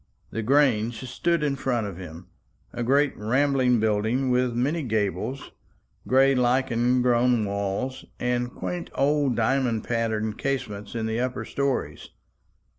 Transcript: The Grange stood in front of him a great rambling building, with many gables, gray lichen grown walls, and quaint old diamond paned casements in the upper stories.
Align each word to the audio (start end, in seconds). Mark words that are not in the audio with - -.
The 0.31 0.41
Grange 0.41 0.99
stood 1.07 1.43
in 1.43 1.55
front 1.55 1.85
of 1.85 1.97
him 1.97 2.25
a 2.73 2.81
great 2.81 3.15
rambling 3.15 3.79
building, 3.79 4.31
with 4.31 4.55
many 4.55 4.81
gables, 4.81 5.51
gray 6.07 6.33
lichen 6.33 7.03
grown 7.03 7.45
walls, 7.45 8.03
and 8.19 8.49
quaint 8.51 8.89
old 8.95 9.35
diamond 9.35 9.83
paned 9.83 10.39
casements 10.39 10.95
in 10.95 11.05
the 11.05 11.19
upper 11.19 11.45
stories. 11.45 12.09